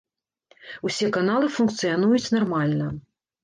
Усе 0.89 1.11
каналы 1.19 1.47
функцыянуюць 1.59 2.25
нармальна. 2.41 2.93